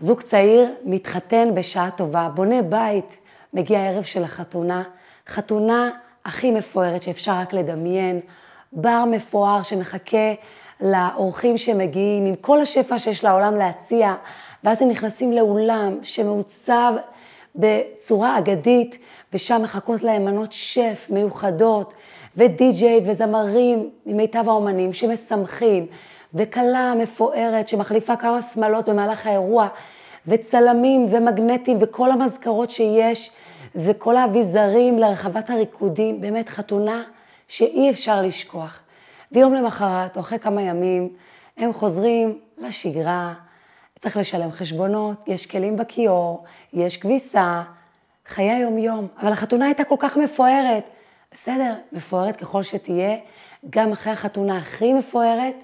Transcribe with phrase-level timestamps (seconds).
[0.00, 3.16] זוג צעיר מתחתן בשעה טובה, בונה בית,
[3.54, 4.82] מגיע הערב של החתונה,
[5.28, 5.90] חתונה
[6.24, 8.20] הכי מפוארת שאפשר רק לדמיין,
[8.72, 10.34] בר מפואר שמחכה
[10.80, 14.14] לאורחים שמגיעים, עם כל השפע שיש לעולם להציע,
[14.64, 16.92] ואז הם נכנסים לאולם שמעוצב
[17.54, 18.98] בצורה אגדית,
[19.32, 21.94] ושם מחכות להם מנות שף מיוחדות,
[22.36, 25.86] ודי-ג'יי וזמרים ממיטב האומנים שמשמחים,
[26.34, 29.68] וכלה מפוארת שמחליפה כמה שמלות במהלך האירוע,
[30.26, 33.30] וצלמים ומגנטים וכל המזכרות שיש,
[33.74, 37.02] וכל האביזרים לרחבת הריקודים, באמת חתונה
[37.48, 38.80] שאי אפשר לשכוח.
[39.32, 41.08] ויום למחרת, או אחרי כמה ימים,
[41.56, 43.34] הם חוזרים לשגרה,
[43.98, 47.62] צריך לשלם חשבונות, יש כלים בכיור, יש כביסה,
[48.26, 49.06] חיי היום-יום.
[49.20, 50.94] אבל החתונה הייתה כל כך מפוארת.
[51.32, 53.16] בסדר, מפוארת ככל שתהיה,
[53.70, 55.54] גם אחרי החתונה הכי מפוארת,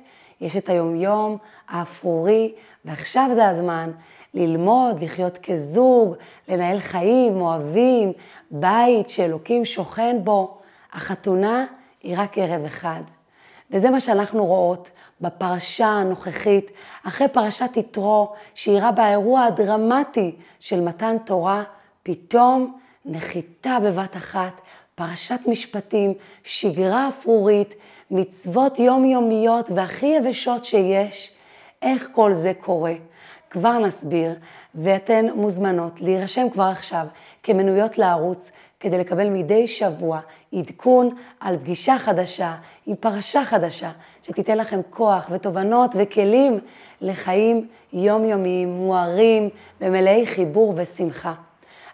[0.42, 1.36] יש את היום-יום
[1.68, 3.90] האפרורי, ועכשיו זה הזמן
[4.34, 6.14] ללמוד, לחיות כזוג,
[6.48, 8.12] לנהל חיים, אוהבים,
[8.50, 10.58] בית שאלוקים שוכן בו.
[10.92, 11.66] החתונה
[12.02, 13.02] היא רק ערב אחד.
[13.70, 14.90] וזה מה שאנחנו רואות
[15.20, 16.70] בפרשה הנוכחית,
[17.06, 21.62] אחרי פרשת יתרו, שאירע באירוע הדרמטי של מתן תורה,
[22.02, 24.52] פתאום נחיתה בבת אחת,
[24.94, 27.74] פרשת משפטים, שגרה אפרורית,
[28.12, 31.30] מצוות יומיומיות והכי יבשות שיש.
[31.82, 32.94] איך כל זה קורה?
[33.50, 34.34] כבר נסביר,
[34.74, 37.06] ואתן מוזמנות להירשם כבר עכשיו
[37.42, 40.20] כמנויות לערוץ, כדי לקבל מדי שבוע
[40.52, 42.54] עדכון על פגישה חדשה
[42.86, 43.90] עם פרשה חדשה,
[44.22, 46.58] שתיתן לכם כוח ותובנות וכלים
[47.00, 49.48] לחיים יומיומיים, מוארים
[49.80, 51.34] ומלאי חיבור ושמחה.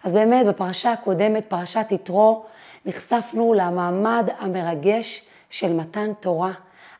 [0.03, 2.43] אז באמת, בפרשה הקודמת, פרשת יתרו,
[2.85, 6.51] נחשפנו למעמד המרגש של מתן תורה.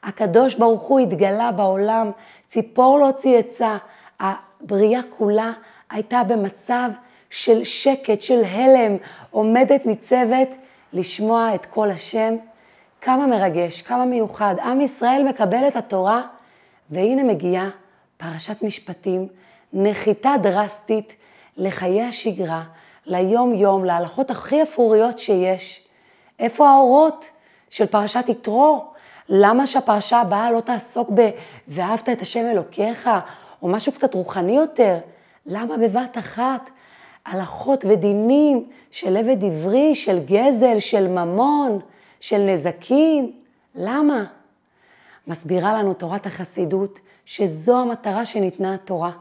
[0.03, 2.11] הקדוש ברוך הוא התגלה בעולם,
[2.47, 3.77] ציפור לא צייצה,
[4.19, 5.51] הבריאה כולה
[5.89, 6.89] הייתה במצב
[7.29, 8.97] של שקט, של הלם,
[9.31, 10.49] עומדת ניצבת
[10.93, 12.35] לשמוע את קול השם.
[13.01, 14.55] כמה מרגש, כמה מיוחד.
[14.63, 16.21] עם ישראל מקבל את התורה,
[16.89, 17.69] והנה מגיעה
[18.17, 19.27] פרשת משפטים,
[19.73, 21.13] נחיתה דרסטית
[21.57, 22.63] לחיי השגרה,
[23.05, 25.87] ליום-יום, להלכות הכי אפוריות שיש.
[26.39, 27.25] איפה האורות
[27.69, 28.85] של פרשת יתרו?
[29.29, 31.29] למה שהפרשה הבאה לא תעסוק ב
[31.67, 33.09] ואהבת את השם אלוקיך,
[33.61, 34.97] או משהו קצת רוחני יותר?
[35.45, 36.69] למה בבת אחת
[37.25, 41.79] הלכות ודינים של עבד עברי, של גזל, של ממון,
[42.19, 43.31] של נזקים.
[43.75, 44.23] למה?
[45.27, 49.11] מסבירה לנו תורת החסידות שזו המטרה שניתנה התורה.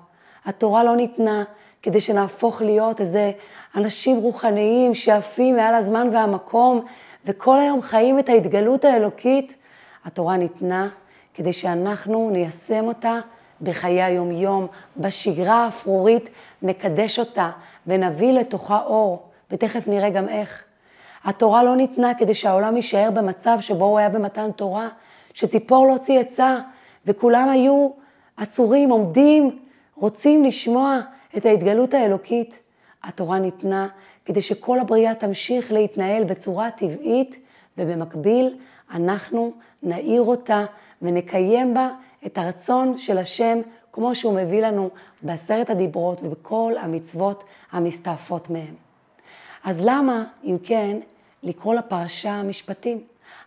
[0.44, 1.44] התורה לא ניתנה
[1.82, 3.32] כדי שנהפוך להיות איזה
[3.76, 6.84] אנשים רוחניים שעפים מעל הזמן והמקום
[7.28, 9.54] וכל היום חיים את ההתגלות האלוקית.
[10.04, 10.88] התורה ניתנה
[11.34, 13.20] כדי שאנחנו ניישם אותה
[13.62, 14.66] בחיי היום-יום,
[14.96, 16.28] בשגרה האפרורית,
[16.62, 17.50] נקדש אותה
[17.86, 20.64] ונביא לתוכה אור, ותכף נראה גם איך.
[21.24, 24.88] התורה לא ניתנה כדי שהעולם יישאר במצב שבו הוא היה במתן תורה,
[25.34, 26.58] שציפור לא צייצה,
[27.06, 27.88] וכולם היו
[28.36, 29.58] עצורים, עומדים,
[29.94, 30.98] רוצים לשמוע
[31.36, 32.58] את ההתגלות האלוקית.
[33.04, 33.88] התורה ניתנה
[34.28, 37.36] כדי שכל הבריאה תמשיך להתנהל בצורה טבעית,
[37.78, 38.56] ובמקביל
[38.90, 39.52] אנחנו
[39.82, 40.64] נאיר אותה
[41.02, 41.90] ונקיים בה
[42.26, 43.58] את הרצון של השם
[43.92, 44.90] כמו שהוא מביא לנו
[45.22, 48.74] בעשרת הדיברות ובכל המצוות המסתעפות מהם.
[49.64, 50.96] אז למה, אם כן,
[51.42, 53.00] לקרוא לפרשה משפטים?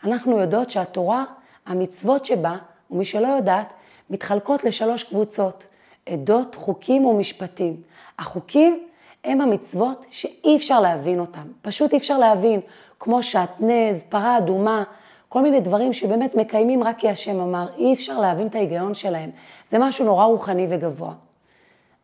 [0.03, 1.25] אנחנו יודעות שהתורה,
[1.65, 2.57] המצוות שבה,
[2.91, 3.73] ומי שלא יודעת,
[4.09, 5.63] מתחלקות לשלוש קבוצות,
[6.05, 7.81] עדות, חוקים ומשפטים.
[8.19, 8.87] החוקים
[9.23, 12.59] הם המצוות שאי אפשר להבין אותם, פשוט אי אפשר להבין,
[12.99, 14.83] כמו שעטנז, פרה אדומה,
[15.29, 19.29] כל מיני דברים שבאמת מקיימים רק כי השם אמר, אי אפשר להבין את ההיגיון שלהם.
[19.69, 21.13] זה משהו נורא רוחני וגבוה.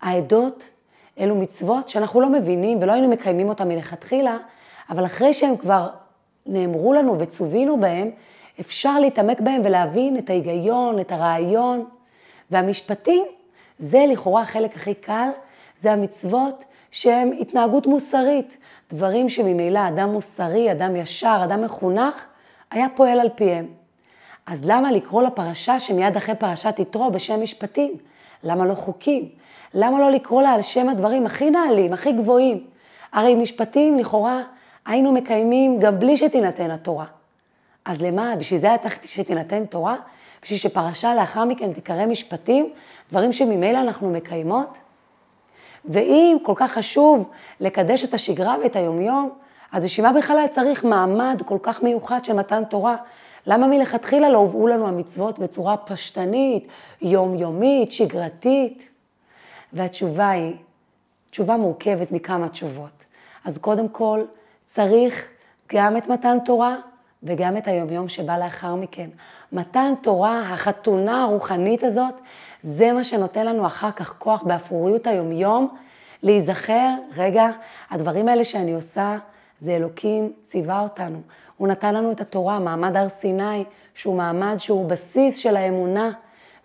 [0.01, 0.63] העדות
[1.19, 4.38] אלו מצוות שאנחנו לא מבינים ולא היינו מקיימים אותן מלכתחילה,
[4.89, 5.89] אבל אחרי שהם כבר
[6.45, 8.11] נאמרו לנו וצווינו בהם,
[8.59, 11.85] אפשר להתעמק בהם ולהבין את ההיגיון, את הרעיון.
[12.51, 13.25] והמשפטים,
[13.79, 15.29] זה לכאורה החלק הכי קל,
[15.75, 18.57] זה המצוות שהם התנהגות מוסרית.
[18.89, 22.25] דברים שממילא אדם מוסרי, אדם ישר, אדם מחונך,
[22.72, 23.68] היה פועל על פיהם.
[24.45, 27.92] אז למה לקרוא לפרשה שמיד אחרי פרשת יתרו בשם משפטים?
[28.44, 29.30] למה לא חוקים?
[29.74, 32.63] למה לא לקרוא לה על שם הדברים הכי נעלים, הכי גבוהים?
[33.13, 34.42] הרי משפטים לכאורה
[34.86, 37.06] היינו מקיימים גם בלי שתינתן התורה.
[37.86, 38.36] אז למה?
[38.36, 39.95] בשביל זה היה צריך שתינתן תורה?
[40.44, 42.69] בשביל שפרשה לאחר מכן תיקרא משפטים,
[43.12, 44.78] דברים שממילא אנחנו מקיימות?
[45.88, 47.30] ואם כל כך חשוב
[47.60, 49.30] לקדש את השגרה ואת היומיום,
[49.72, 52.95] אז בשביל מה בכלל היה צריך מעמד כל כך מיוחד של מתן תורה?
[53.48, 56.68] למה מלכתחילה לא הובאו לנו המצוות בצורה פשטנית,
[57.01, 58.89] יומיומית, שגרתית?
[59.74, 60.54] והתשובה היא,
[61.31, 63.06] תשובה מורכבת מכמה תשובות.
[63.45, 64.24] אז קודם כל,
[64.66, 65.28] צריך
[65.74, 66.75] גם את מתן תורה
[67.24, 69.10] וגם את היומיום שבא לאחר מכן.
[69.51, 72.13] מתן תורה, החתונה הרוחנית הזאת,
[72.63, 75.75] זה מה שנותן לנו אחר כך כוח באפרוריות היומיום,
[76.24, 77.50] להיזכר, רגע,
[77.89, 79.18] הדברים האלה שאני עושה,
[79.59, 81.21] זה אלוקים ציווה אותנו.
[81.57, 83.63] הוא נתן לנו את התורה, מעמד הר סיני,
[83.94, 86.12] שהוא מעמד שהוא בסיס של האמונה,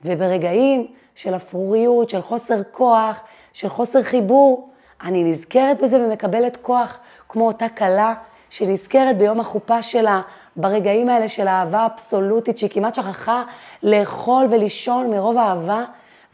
[0.04, 3.20] וברגעים של אפרוריות, של חוסר כוח,
[3.52, 4.68] של חוסר חיבור,
[5.02, 6.98] אני נזכרת בזה ומקבלת כוח,
[7.28, 8.14] כמו אותה כלה
[8.50, 10.20] שנזכרת ביום החופה שלה,
[10.56, 13.42] ברגעים האלה של אהבה אבסולוטית, שהיא כמעט שכחה
[13.82, 15.84] לאכול ולישון מרוב אהבה,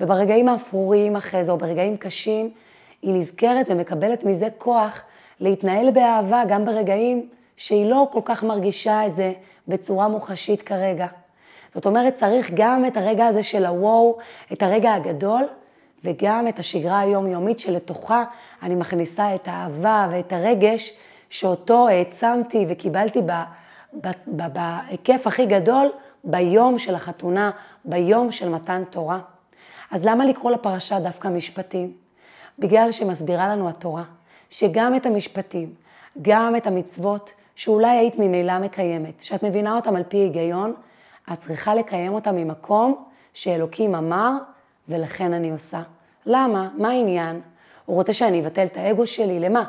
[0.00, 2.50] וברגעים האפרוריים אחרי זה, או ברגעים קשים,
[3.02, 5.02] היא נזכרת ומקבלת מזה כוח
[5.40, 9.32] להתנהל באהבה גם ברגעים שהיא לא כל כך מרגישה את זה
[9.68, 11.06] בצורה מוחשית כרגע.
[11.74, 14.18] זאת אומרת, צריך גם את הרגע הזה של הוואו,
[14.52, 15.44] את הרגע הגדול,
[16.04, 18.24] וגם את השגרה היומיומית שלתוכה
[18.62, 20.92] אני מכניסה את האהבה ואת הרגש
[21.30, 23.22] שאותו העצמתי וקיבלתי
[24.26, 25.90] בהיקף הכי גדול
[26.24, 27.50] ביום של החתונה,
[27.84, 29.18] ביום של מתן תורה.
[29.90, 31.92] אז למה לקרוא לפרשה דווקא משפטים?
[32.58, 34.02] בגלל שמסבירה לנו התורה,
[34.50, 35.74] שגם את המשפטים,
[36.22, 40.74] גם את המצוות, שאולי היית ממילא מקיימת, שאת מבינה אותם על פי היגיון,
[41.32, 43.04] את צריכה לקיים אותם ממקום
[43.34, 44.32] שאלוקים אמר,
[44.88, 45.82] ולכן אני עושה.
[46.26, 46.68] למה?
[46.76, 47.40] מה העניין?
[47.84, 49.64] הוא רוצה שאני אבטל את האגו שלי, למה?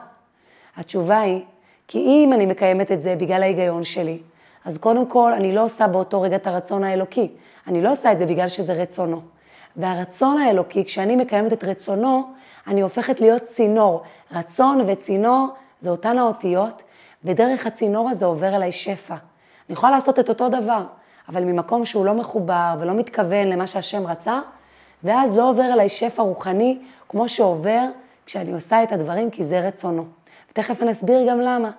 [0.78, 1.44] התשובה היא,
[1.92, 4.18] כי אם אני מקיימת את זה בגלל ההיגיון שלי,
[4.66, 7.32] אז קודם כל, אני לא עושה באותו רגע את הרצון האלוקי.
[7.68, 9.22] אני לא עושה את זה בגלל שזה רצונו.
[9.76, 12.24] והרצון האלוקי, כשאני מקיימת את רצונו,
[12.68, 14.04] אני הופכת להיות צינור.
[14.32, 15.48] רצון וצינור
[15.82, 16.84] זה אותן האותיות,
[17.24, 19.16] ודרך הצינור הזה עובר אליי שפע.
[19.16, 20.84] אני יכולה לעשות את אותו דבר,
[21.30, 24.40] אבל ממקום שהוא לא מחובר ולא מתכוון למה שהשם רצה,
[25.04, 26.78] ואז לא עובר אליי שפע רוחני
[27.10, 27.86] כמו שעובר
[28.26, 30.19] כשאני עושה את הדברים כי זה רצונו.
[30.52, 31.72] ותכף אני אסביר גם למה.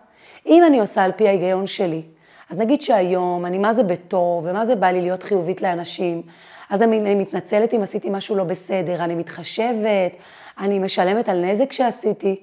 [0.46, 2.02] אם אני עושה על פי ההיגיון שלי,
[2.50, 6.22] אז נגיד שהיום אני מה זה בטוב ומה זה בא לי להיות חיובית לאנשים,
[6.70, 10.12] אז אני מתנצלת אם עשיתי משהו לא בסדר, אני מתחשבת,
[10.58, 12.40] אני משלמת על נזק שעשיתי,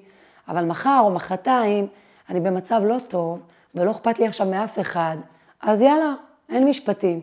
[0.48, 1.88] אבל מחר או מחרתיים
[2.30, 3.40] אני במצב לא טוב
[3.76, 5.18] ולא אכפת לי עכשיו מאף אחד,
[5.62, 6.14] אז יאללה,
[6.50, 7.22] אין משפטים.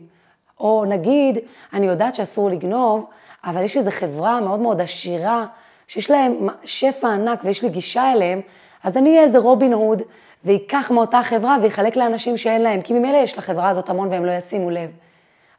[0.61, 1.39] או נגיד,
[1.73, 3.07] אני יודעת שאסור לגנוב,
[3.45, 5.47] אבל יש איזו חברה מאוד מאוד עשירה,
[5.87, 8.41] שיש להם שפע ענק ויש לי גישה אליהם,
[8.85, 10.03] אז אני אהיה איזה רובין הוד,
[10.45, 14.33] ויקח מאותה חברה ויחלק לאנשים שאין להם, כי ממילא יש לחברה הזאת המון והם לא
[14.33, 14.91] ישימו לב.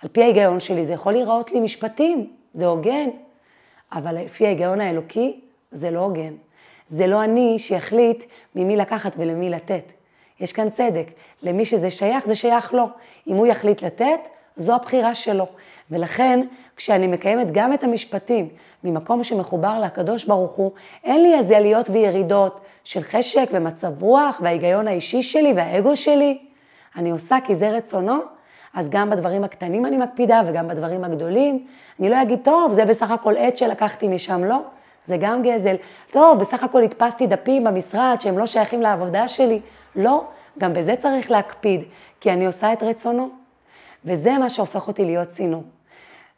[0.03, 3.09] על פי ההיגיון שלי זה יכול להיראות לי משפטים, זה הוגן,
[3.91, 5.39] אבל לפי ההיגיון האלוקי
[5.71, 6.33] זה לא הוגן.
[6.87, 8.23] זה לא אני שיחליט
[8.55, 9.91] ממי לקחת ולמי לתת.
[10.39, 11.07] יש כאן צדק,
[11.43, 12.85] למי שזה שייך, זה שייך לו.
[13.27, 14.19] אם הוא יחליט לתת,
[14.57, 15.47] זו הבחירה שלו.
[15.91, 16.39] ולכן,
[16.75, 18.49] כשאני מקיימת גם את המשפטים
[18.83, 20.71] ממקום שמחובר לקדוש ברוך הוא,
[21.03, 26.37] אין לי איזה עליות וירידות של חשק ומצב רוח וההיגיון האישי שלי והאגו שלי.
[26.95, 28.17] אני עושה כי זה רצונו,
[28.73, 31.65] אז גם בדברים הקטנים אני מקפידה וגם בדברים הגדולים.
[31.99, 34.59] אני לא אגיד, טוב, זה בסך הכל עט שלקחתי משם, לא.
[35.05, 35.75] זה גם גזל.
[36.11, 39.59] טוב, בסך הכל הדפסתי דפים במשרד שהם לא שייכים לעבודה שלי.
[39.95, 40.23] לא,
[40.59, 41.83] גם בזה צריך להקפיד,
[42.21, 43.44] כי אני עושה את רצונו.
[44.05, 45.63] וזה מה שהופך אותי להיות צינור.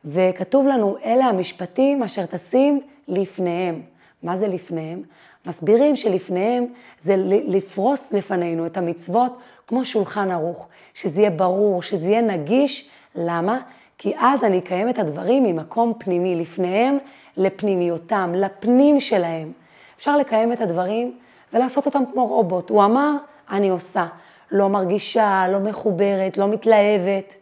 [0.06, 3.82] וכתוב לנו, אלה המשפטים אשר תשים לפניהם.
[4.24, 5.02] מה זה לפניהם?
[5.46, 6.66] מסבירים שלפניהם
[7.00, 9.38] זה לפרוס לפנינו את המצוות
[9.68, 12.90] כמו שולחן ערוך, שזה יהיה ברור, שזה יהיה נגיש.
[13.16, 13.60] למה?
[13.98, 16.98] כי אז אני אקיים את הדברים ממקום פנימי, לפניהם
[17.38, 19.52] לפנימיותם, לפנים שלהם.
[19.98, 21.18] אפשר לקיים את הדברים
[21.54, 22.70] ולעשות אותם כמו רובוט.
[22.70, 23.12] הוא אמר,
[23.50, 24.08] אני עושה.
[24.52, 27.34] לא מרגישה, לא מחוברת, לא מתלהבת.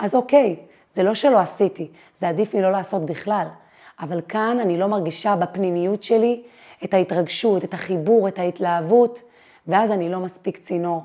[0.00, 0.56] אז אוקיי,
[0.94, 3.46] זה לא שלא עשיתי, זה עדיף מלא לעשות בכלל.
[4.00, 6.42] אבל כאן אני לא מרגישה בפנימיות שלי
[6.84, 9.20] את ההתרגשות, את החיבור, את ההתלהבות,
[9.66, 11.02] ואז אני לא מספיק צינור.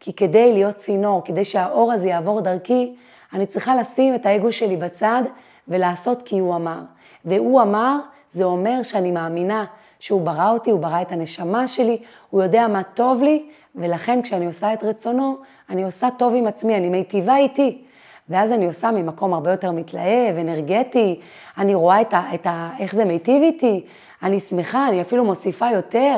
[0.00, 2.94] כי כדי להיות צינור, כדי שהאור הזה יעבור דרכי,
[3.32, 5.22] אני צריכה לשים את האגו שלי בצד
[5.68, 6.80] ולעשות כי הוא אמר.
[7.24, 7.98] והוא אמר,
[8.32, 9.64] זה אומר שאני מאמינה
[9.98, 11.98] שהוא ברא אותי, הוא ברא את הנשמה שלי,
[12.30, 15.36] הוא יודע מה טוב לי, ולכן כשאני עושה את רצונו,
[15.70, 17.84] אני עושה טוב עם עצמי, אני מיטיבה איתי.
[18.30, 21.20] ואז אני עושה ממקום הרבה יותר מתלהב, אנרגטי,
[21.58, 23.84] אני רואה את ה, את ה, איך זה מיטיב איתי,
[24.22, 26.16] אני שמחה, אני אפילו מוסיפה יותר,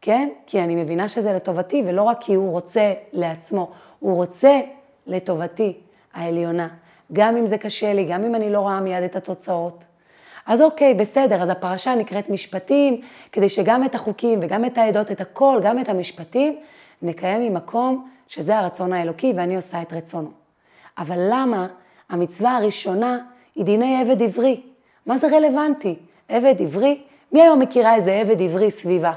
[0.00, 0.28] כן?
[0.46, 4.60] כי אני מבינה שזה לטובתי, ולא רק כי הוא רוצה לעצמו, הוא רוצה
[5.06, 5.76] לטובתי
[6.14, 6.68] העליונה.
[7.12, 9.84] גם אם זה קשה לי, גם אם אני לא רואה מיד את התוצאות.
[10.46, 13.00] אז אוקיי, בסדר, אז הפרשה נקראת משפטים,
[13.32, 16.58] כדי שגם את החוקים וגם את העדות, את הכל, גם את המשפטים,
[17.02, 20.47] נקיים ממקום שזה הרצון האלוקי ואני עושה את רצונו.
[20.98, 21.66] אבל למה
[22.08, 23.18] המצווה הראשונה
[23.54, 24.60] היא דיני עבד עברי?
[25.06, 25.94] מה זה רלוונטי?
[26.28, 27.02] עבד עברי
[27.32, 29.12] מי היום מכירה איזה עבד עברי סביבה?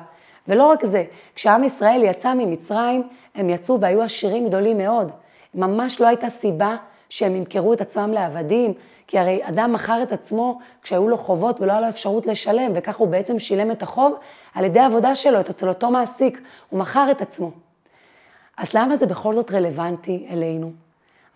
[0.48, 1.04] ולא רק זה,
[1.36, 5.12] כשעם ישראל יצא ממצרים, הם יצאו והיו עשירים גדולים מאוד.
[5.56, 6.76] ממש לא הייתה סיבה
[7.10, 8.74] שהם ימכרו את עצמם לעבדים,
[9.08, 12.98] כי הרי אדם מכר את עצמו כשהיו לו חובות ולא היה לו אפשרות לשלם, וכך
[12.98, 14.14] הוא בעצם שילם את החוב
[14.54, 17.52] על ידי העבודה שלו, אצל אותו מעסיק, הוא מכר את עצמו.
[18.58, 20.72] אז למה זה בכל זאת רלוונטי אלינו?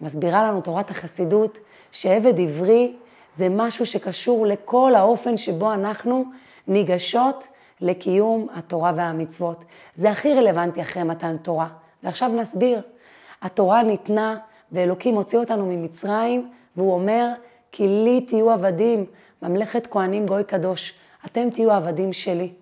[0.01, 1.57] מסבירה לנו תורת החסידות
[1.91, 2.95] שעבד עברי
[3.35, 6.25] זה משהו שקשור לכל האופן שבו אנחנו
[6.67, 7.47] ניגשות
[7.81, 9.65] לקיום התורה והמצוות.
[9.95, 11.67] זה הכי רלוונטי אחרי מתן תורה.
[12.03, 12.81] ועכשיו נסביר.
[13.41, 14.37] התורה ניתנה
[14.71, 17.31] ואלוקים הוציא אותנו ממצרים, והוא אומר,
[17.71, 19.05] כי לי תהיו עבדים,
[19.41, 20.93] ממלכת כהנים גוי קדוש,
[21.25, 22.53] אתם תהיו עבדים שלי.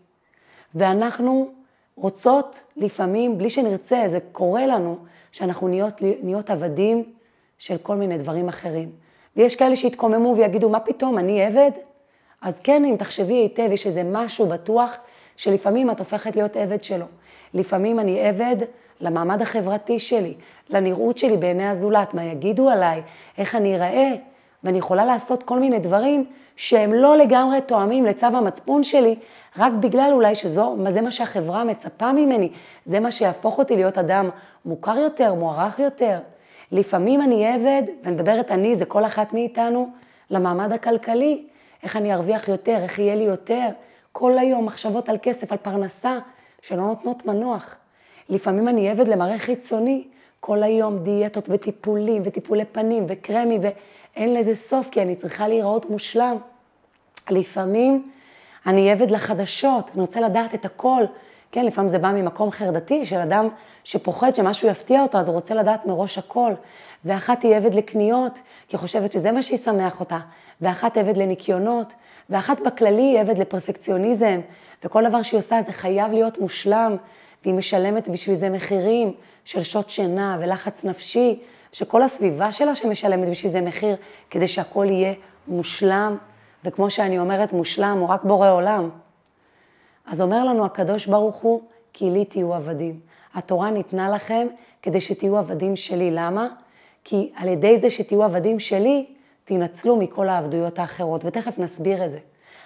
[0.75, 1.51] ואנחנו
[1.95, 4.97] רוצות לפעמים, בלי שנרצה, זה קורה לנו,
[5.31, 7.13] שאנחנו נהיות, נהיות עבדים
[7.63, 8.89] של כל מיני דברים אחרים.
[9.35, 11.71] ויש כאלה שיתקוממו ויגידו, מה פתאום, אני עבד?
[12.41, 14.97] אז כן, אם תחשבי היטב, יש איזה משהו בטוח,
[15.37, 17.05] שלפעמים את הופכת להיות עבד שלו.
[17.53, 18.55] לפעמים אני עבד
[19.01, 20.33] למעמד החברתי שלי,
[20.69, 23.01] לנראות שלי בעיני הזולת, מה יגידו עליי,
[23.37, 24.11] איך אני אראה,
[24.63, 29.15] ואני יכולה לעשות כל מיני דברים שהם לא לגמרי תואמים לצו המצפון שלי,
[29.57, 32.49] רק בגלל אולי שזו, זה מה שהחברה מצפה ממני,
[32.85, 34.29] זה מה שיהפוך אותי להיות אדם
[34.65, 36.19] מוכר יותר, מוערך יותר.
[36.73, 39.89] לפעמים אני עבד, ואני מדברת אני, זה כל אחת מאיתנו,
[40.29, 41.43] למעמד הכלכלי,
[41.83, 43.69] איך אני ארוויח יותר, איך יהיה לי יותר.
[44.11, 46.19] כל היום מחשבות על כסף, על פרנסה,
[46.61, 47.75] שלא נותנות מנוח.
[48.29, 50.03] לפעמים אני עבד למראה חיצוני,
[50.39, 56.37] כל היום דיאטות וטיפולים וטיפולי פנים וקרמי ואין לזה סוף כי אני צריכה להיראות מושלם.
[57.29, 58.11] לפעמים
[58.65, 61.03] אני עבד לחדשות, אני רוצה לדעת את הכל.
[61.53, 63.49] כן, לפעמים זה בא ממקום חרדתי של אדם
[63.83, 66.53] שפוחד שמשהו יפתיע אותו, אז הוא רוצה לדעת מראש הכל.
[67.05, 70.19] ואחת היא עבד לקניות, כי חושבת שזה מה שישמח אותה.
[70.61, 71.93] ואחת עבד לניקיונות,
[72.29, 74.39] ואחת בכללי היא עבד לפרפקציוניזם,
[74.83, 76.95] וכל דבר שהיא עושה זה חייב להיות מושלם,
[77.43, 79.13] והיא משלמת בשביל זה מחירים
[79.45, 81.39] של שעות שינה ולחץ נפשי,
[81.71, 83.95] שכל הסביבה שלה שמשלמת בשביל זה מחיר,
[84.29, 85.13] כדי שהכל יהיה
[85.47, 86.17] מושלם,
[86.65, 88.89] וכמו שאני אומרת, מושלם הוא רק בורא עולם.
[90.07, 91.61] אז אומר לנו הקדוש ברוך הוא,
[91.93, 92.99] כי לי תהיו עבדים.
[93.33, 94.47] התורה ניתנה לכם
[94.81, 96.11] כדי שתהיו עבדים שלי.
[96.11, 96.47] למה?
[97.03, 99.05] כי על ידי זה שתהיו עבדים שלי,
[99.45, 102.19] תנצלו מכל העבדויות האחרות, ותכף נסביר את זה.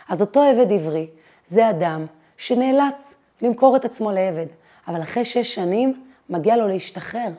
[0.09, 1.07] אז אותו עבד עברי,
[1.45, 2.05] זה אדם
[2.37, 4.45] שנאלץ למכור את עצמו לעבד,
[4.87, 7.29] אבל אחרי שש שנים מגיע לו להשתחרר.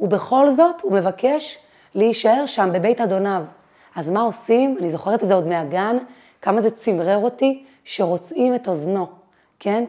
[0.00, 1.58] ובכל זאת הוא מבקש
[1.94, 3.42] להישאר שם בבית אדוניו.
[3.96, 4.76] אז מה עושים?
[4.80, 5.96] אני זוכרת את זה עוד מהגן,
[6.42, 9.06] כמה זה צמרר אותי, שרוצים את אוזנו,
[9.64, 9.84] כן?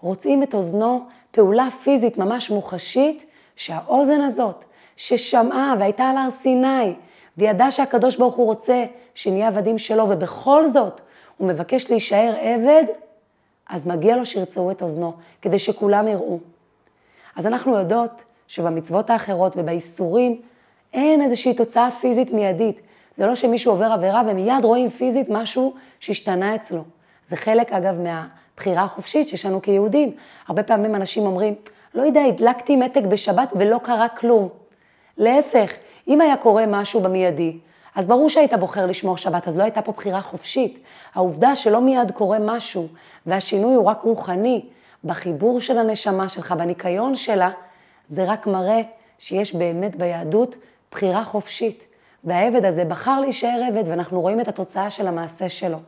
[0.00, 3.24] רוצים את אוזנו, פעולה פיזית ממש מוחשית,
[3.56, 4.64] שהאוזן הזאת,
[4.96, 6.94] ששמעה והייתה על הר סיני,
[7.38, 11.00] וידע שהקדוש ברוך הוא רוצה שנהיה עבדים שלו, ובכל זאת
[11.36, 12.84] הוא מבקש להישאר עבד,
[13.68, 16.38] אז מגיע לו שירצו את אוזנו, כדי שכולם יראו.
[17.36, 20.40] אז אנחנו יודעות שבמצוות האחרות ובאיסורים
[20.92, 22.80] אין איזושהי תוצאה פיזית מיידית.
[23.16, 26.84] זה לא שמישהו עובר עבירה ומיד רואים פיזית משהו שהשתנה אצלו.
[27.26, 27.98] זה חלק, אגב,
[28.58, 30.12] מהבחירה החופשית שיש לנו כיהודים.
[30.48, 31.54] הרבה פעמים אנשים אומרים,
[31.94, 34.48] לא יודע, הדלקתי מתק בשבת ולא קרה כלום.
[35.16, 35.72] להפך,
[36.08, 37.58] אם היה קורה משהו במיידי,
[37.94, 40.78] אז ברור שהיית בוחר לשמור שבת, אז לא הייתה פה בחירה חופשית.
[41.14, 42.88] העובדה שלא מיד קורה משהו,
[43.26, 44.64] והשינוי הוא רק רוחני,
[45.04, 47.50] בחיבור של הנשמה שלך, בניקיון שלה,
[48.06, 48.80] זה רק מראה
[49.18, 50.56] שיש באמת ביהדות
[50.90, 51.84] בחירה חופשית.
[52.24, 55.78] והעבד הזה בחר להישאר עבד, ואנחנו רואים את התוצאה של המעשה שלו.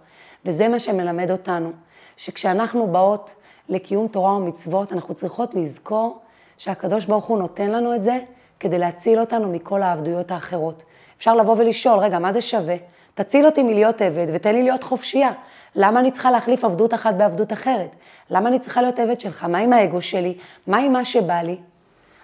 [0.44, 1.72] וזה מה שמלמד אותנו,
[2.20, 3.34] שכשאנחנו באות
[3.68, 6.18] לקיום תורה ומצוות, אנחנו צריכות לזכור
[6.58, 8.18] שהקדוש ברוך הוא נותן לנו את זה
[8.60, 10.82] כדי להציל אותנו מכל העבדויות האחרות.
[11.16, 12.76] אפשר לבוא ולשאול, רגע, מה זה שווה?
[13.14, 15.30] תציל אותי מלהיות עבד ותן לי להיות חופשייה.
[15.74, 17.90] למה אני צריכה להחליף עבדות אחת בעבדות אחרת?
[18.30, 19.44] למה אני צריכה להיות עבד שלך?
[19.44, 20.38] מה עם האגו שלי?
[20.66, 21.56] מה עם מה שבא לי?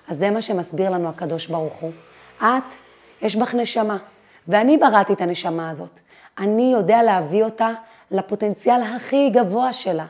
[0.09, 1.91] אז זה מה שמסביר לנו הקדוש ברוך הוא.
[2.39, 2.75] את,
[3.23, 3.97] יש בך נשמה,
[4.49, 6.01] ואני בראתי את הנשמה הזאת.
[6.39, 7.71] אני יודע להביא אותה
[8.11, 10.07] לפוטנציאל הכי גבוה שלה,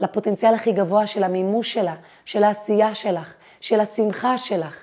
[0.00, 4.82] לפוטנציאל הכי גבוה של המימוש שלה, של העשייה שלך, של השמחה שלך.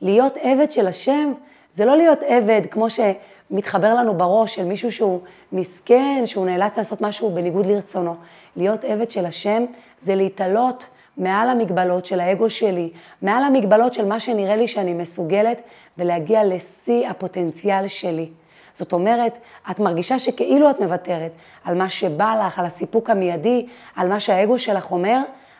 [0.00, 1.32] להיות עבד של השם
[1.72, 5.20] זה לא להיות עבד כמו שמתחבר לנו בראש של מישהו שהוא
[5.52, 8.14] מסכן, שהוא נאלץ לעשות משהו בניגוד לרצונו.
[8.56, 9.64] להיות עבד של השם
[10.00, 12.90] זה להתעלות מעל המגבלות של האגו שלי,
[13.22, 15.62] מעל המגבלות של מה שנראה לי שאני מסוגלת,
[15.98, 18.28] ולהגיע לשיא הפוטנציאל שלי.
[18.78, 19.38] זאת אומרת,
[19.70, 21.32] את מרגישה שכאילו את מוותרת
[21.64, 25.18] על מה שבא לך, על הסיפוק המיידי, על מה שהאגו שלך אומר,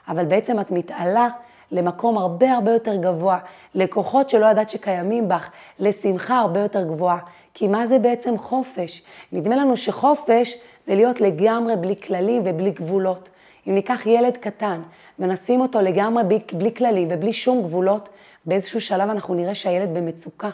[0.09, 1.28] אבל בעצם את מתעלה
[1.73, 3.38] למקום הרבה הרבה יותר גבוה,
[3.75, 7.19] לכוחות שלא ידעת שקיימים בך, לשמחה הרבה יותר גבוהה.
[7.54, 9.02] כי מה זה בעצם חופש?
[9.33, 10.54] נדמה לנו שחופש
[10.85, 13.28] זה להיות לגמרי בלי כללים ובלי גבולות.
[13.69, 14.83] אם ניקח ילד קטן
[15.19, 18.09] ונשים אותו לגמרי בלי, בלי כללים ובלי שום גבולות,
[18.47, 20.50] באיזשהו שלב אנחנו נראה שהילד במצוקה.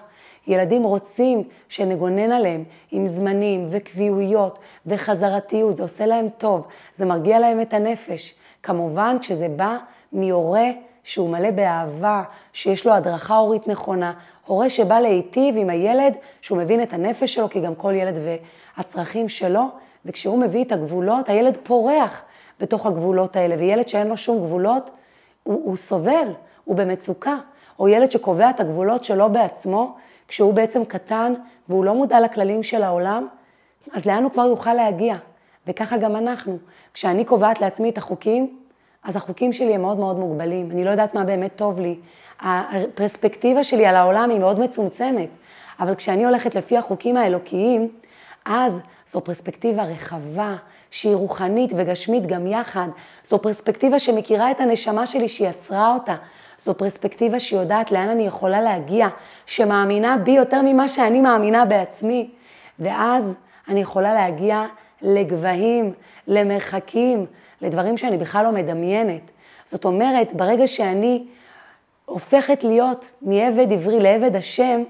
[0.48, 7.60] ילדים רוצים שנגונן עליהם עם זמנים וקביעויות וחזרתיות, זה עושה להם טוב, זה מרגיע להם
[7.60, 8.34] את הנפש.
[8.62, 9.76] כמובן כשזה בא
[10.12, 10.66] מהורה
[11.04, 14.12] שהוא מלא באהבה, שיש לו הדרכה הורית נכונה,
[14.46, 18.14] הורה שבא להיטיב עם הילד, שהוא מבין את הנפש שלו, כי גם כל ילד
[18.76, 19.64] והצרכים שלו,
[20.04, 22.22] וכשהוא מביא את הגבולות, הילד פורח
[22.60, 24.90] בתוך הגבולות האלה, וילד שאין לו שום גבולות,
[25.42, 26.32] הוא, הוא סובל,
[26.64, 27.36] הוא במצוקה.
[27.78, 29.96] או ילד שקובע את הגבולות שלו בעצמו,
[30.28, 31.34] כשהוא בעצם קטן
[31.68, 33.28] והוא לא מודע לכללים של העולם,
[33.92, 35.16] אז לאן הוא כבר יוכל להגיע?
[35.66, 36.58] וככה גם אנחנו.
[36.94, 38.58] כשאני קובעת לעצמי את החוקים,
[39.04, 40.70] אז החוקים שלי הם מאוד מאוד מוגבלים.
[40.70, 41.98] אני לא יודעת מה באמת טוב לי.
[42.40, 45.28] הפרספקטיבה שלי על העולם היא מאוד מצומצמת,
[45.80, 47.88] אבל כשאני הולכת לפי החוקים האלוקיים,
[48.44, 48.80] אז
[49.12, 50.56] זו פרספקטיבה רחבה,
[50.90, 52.88] שהיא רוחנית וגשמית גם יחד.
[53.28, 56.16] זו פרספקטיבה שמכירה את הנשמה שלי שיצרה אותה.
[56.64, 59.08] זו פרספקטיבה שיודעת לאן אני יכולה להגיע,
[59.46, 62.30] שמאמינה בי יותר ממה שאני מאמינה בעצמי.
[62.78, 63.34] ואז
[63.68, 64.64] אני יכולה להגיע
[65.02, 65.92] לגבהים,
[66.26, 67.26] למרחקים,
[67.62, 69.22] לדברים שאני בכלל לא מדמיינת.
[69.66, 71.24] זאת אומרת, ברגע שאני
[72.04, 74.82] הופכת להיות מעבד עברי לעבד השם,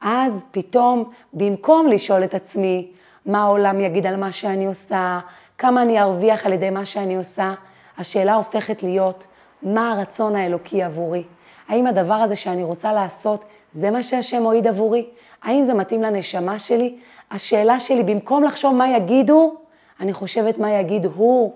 [0.00, 2.90] אז פתאום, במקום לשאול את עצמי
[3.26, 5.18] מה העולם יגיד על מה שאני עושה,
[5.58, 7.54] כמה אני ארוויח על ידי מה שאני עושה,
[7.98, 9.26] השאלה הופכת להיות,
[9.62, 11.24] מה הרצון האלוקי עבורי?
[11.68, 15.06] האם הדבר הזה שאני רוצה לעשות, זה מה שהשם מועיד עבורי?
[15.42, 16.96] האם זה מתאים לנשמה שלי?
[17.30, 19.54] השאלה שלי, במקום לחשוב מה יגידו,
[20.00, 21.52] אני חושבת מה יגיד הוא.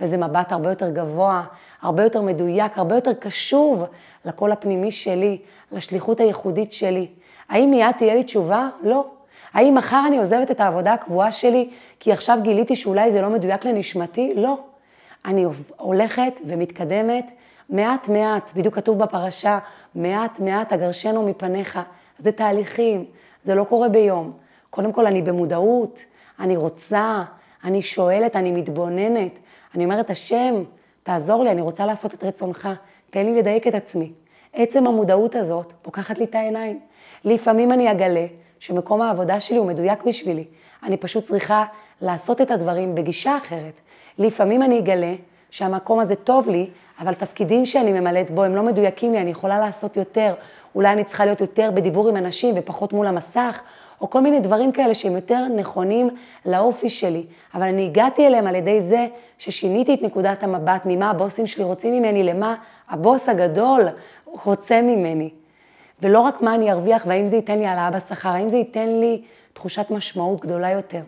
[0.00, 1.42] וזה מבט הרבה יותר גבוה,
[1.82, 3.84] הרבה יותר מדויק, הרבה יותר קשוב
[4.24, 5.38] לקול הפנימי שלי,
[5.72, 7.06] לשליחות הייחודית שלי.
[7.48, 8.68] האם מיד תהיה לי תשובה?
[8.82, 9.06] לא.
[9.54, 13.64] האם מחר אני עוזבת את העבודה הקבועה שלי כי עכשיו גיליתי שאולי זה לא מדויק
[13.64, 14.32] לנשמתי?
[14.36, 14.58] לא.
[15.24, 15.44] אני
[15.76, 17.30] הולכת ומתקדמת
[17.68, 19.58] מעט מעט, בדיוק כתוב בפרשה,
[19.94, 21.78] מעט מעט אגרשנו מפניך.
[22.18, 23.04] זה תהליכים,
[23.42, 24.32] זה לא קורה ביום.
[24.70, 25.98] קודם כל אני במודעות,
[26.40, 27.22] אני רוצה,
[27.64, 29.38] אני שואלת, אני מתבוננת.
[29.74, 30.54] אני אומרת, השם,
[31.02, 32.68] תעזור לי, אני רוצה לעשות את רצונך,
[33.10, 34.12] תן לי לדייק את עצמי.
[34.52, 36.80] עצם המודעות הזאת פוקחת לי את העיניים.
[37.24, 38.26] לפעמים אני אגלה
[38.58, 40.44] שמקום העבודה שלי הוא מדויק בשבילי.
[40.82, 41.64] אני פשוט צריכה
[42.00, 43.80] לעשות את הדברים בגישה אחרת.
[44.18, 45.14] לפעמים אני אגלה
[45.50, 49.58] שהמקום הזה טוב לי, אבל תפקידים שאני ממלאת בו הם לא מדויקים לי, אני יכולה
[49.58, 50.34] לעשות יותר.
[50.74, 53.62] אולי אני צריכה להיות יותר בדיבור עם אנשים ופחות מול המסך,
[54.00, 56.10] או כל מיני דברים כאלה שהם יותר נכונים
[56.46, 57.26] לאופי שלי.
[57.54, 59.06] אבל אני הגעתי אליהם על ידי זה
[59.38, 62.54] ששיניתי את נקודת המבט, ממה הבוסים שלי רוצים ממני, למה
[62.88, 63.88] הבוס הגדול
[64.24, 65.30] רוצה ממני.
[66.02, 69.22] ולא רק מה אני ארוויח והאם זה ייתן לי העלאה בשכר, האם זה ייתן לי
[69.52, 71.00] תחושת משמעות גדולה יותר.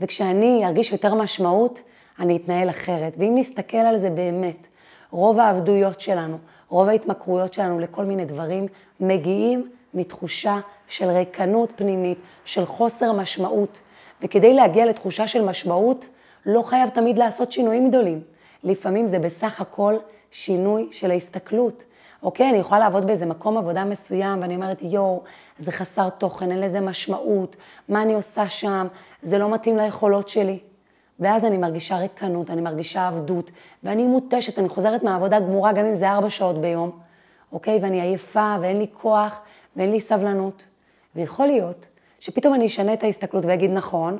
[0.00, 1.80] וכשאני ארגיש יותר משמעות,
[2.22, 3.14] אני אתנהל אחרת.
[3.18, 4.66] ואם נסתכל על זה באמת,
[5.10, 8.66] רוב העבדויות שלנו, רוב ההתמכרויות שלנו לכל מיני דברים,
[9.00, 10.58] מגיעים מתחושה
[10.88, 13.78] של ריקנות פנימית, של חוסר משמעות.
[14.22, 16.06] וכדי להגיע לתחושה של משמעות,
[16.46, 18.20] לא חייב תמיד לעשות שינויים גדולים.
[18.64, 19.96] לפעמים זה בסך הכל
[20.30, 21.82] שינוי של ההסתכלות.
[22.22, 25.22] אוקיי, אני יכולה לעבוד באיזה מקום עבודה מסוים, ואני אומרת, יואו,
[25.58, 27.56] זה חסר תוכן, אין לזה משמעות,
[27.88, 28.86] מה אני עושה שם,
[29.22, 30.58] זה לא מתאים ליכולות שלי.
[31.20, 33.50] ואז אני מרגישה ריקנות, אני מרגישה עבדות,
[33.82, 36.90] ואני מותשת, אני חוזרת מהעבודה גמורה, גם אם זה ארבע שעות ביום,
[37.52, 37.78] אוקיי?
[37.82, 39.40] ואני עייפה, ואין לי כוח,
[39.76, 40.64] ואין לי סבלנות.
[41.16, 41.86] ויכול להיות
[42.20, 44.18] שפתאום אני אשנה את ההסתכלות ואגיד, נכון,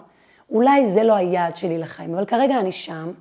[0.50, 3.12] אולי זה לא היעד שלי לחיים, אבל כרגע אני שם,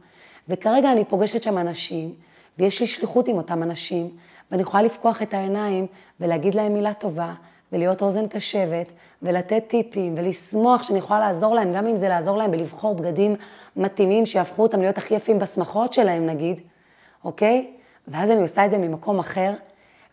[0.49, 2.13] וכרגע אני פוגשת שם אנשים,
[2.59, 4.09] ויש לי שליחות עם אותם אנשים,
[4.51, 5.87] ואני יכולה לפקוח את העיניים
[6.19, 7.33] ולהגיד להם מילה טובה,
[7.71, 12.51] ולהיות אוזן קשבת, ולתת טיפים, ולשמוח שאני יכולה לעזור להם, גם אם זה לעזור להם
[12.51, 13.35] בלבחור בגדים
[13.75, 16.59] מתאימים שיהפכו אותם להיות הכי יפים בשמחות שלהם נגיד,
[17.23, 17.67] אוקיי?
[18.07, 19.53] ואז אני עושה את זה ממקום אחר,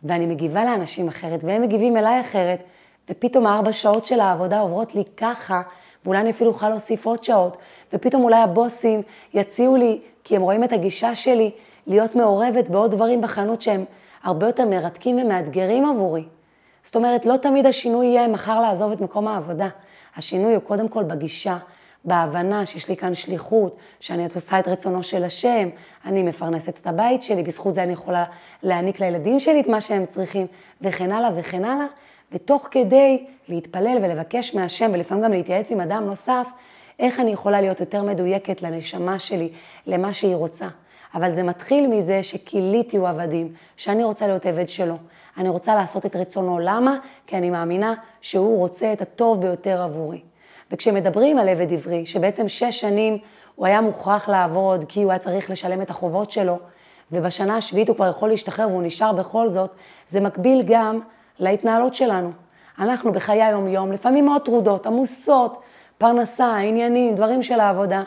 [0.03, 2.63] ואני מגיבה לאנשים אחרת, והם מגיבים אליי אחרת,
[3.11, 5.63] ופתאום הארבע שעות של העבודה עוברות לי ככה,
[6.05, 7.57] ואולי אני אפילו אוכל להוסיף עוד שעות,
[7.93, 9.03] ופתאום אולי הבוסים
[9.35, 11.51] יציעו לי, כי הם רואים את הגישה שלי,
[11.87, 13.85] להיות מעורבת בעוד דברים בחנות שהם
[14.23, 16.25] הרבה יותר מרתקים ומאתגרים עבורי.
[16.89, 19.69] זאת אומרת, לא תמיד השינוי יהיה מחר לעזוב את מקום העבודה.
[20.17, 21.59] השינוי הוא קודם כל בגישה,
[22.05, 25.69] בהבנה שיש לי כאן שליחות, שאני עושה את רצונו של השם,
[26.05, 28.25] אני מפרנסת את הבית שלי, בזכות זה אני יכולה
[28.63, 30.47] להעניק לילדים שלי את מה שהם צריכים,
[30.81, 31.87] וכן הלאה וכן הלאה,
[32.33, 36.47] ותוך כדי להתפלל ולבקש מהשם, ולפעמים גם להתייעץ עם אדם נוסף,
[36.99, 39.49] איך אני יכולה להיות יותר מדויקת לנשמה שלי,
[39.87, 40.67] למה שהיא רוצה.
[41.15, 44.97] אבל זה מתחיל מזה שכיליתי הוא עבדים, שאני רוצה להיות עבד שלו.
[45.39, 46.59] אני רוצה לעשות את רצונו.
[46.59, 46.97] למה?
[47.27, 50.21] כי אני מאמינה שהוא רוצה את הטוב ביותר עבורי.
[50.73, 53.19] וכשמדברים על עבד עברי, שבעצם שש שנים
[53.55, 56.59] הוא היה מוכרח לעבוד כי הוא היה צריך לשלם את החובות שלו,
[57.13, 59.71] ובשנה השביעית הוא כבר יכול להשתחרר והוא נשאר בכל זאת,
[60.09, 61.01] זה מקביל גם
[61.39, 62.31] להתנהלות שלנו.
[62.79, 65.61] אנחנו בחיי היום-יום, לפעמים מאוד טרודות, עמוסות,
[65.99, 68.03] פרנסה, עניינים, דברים של העבודה.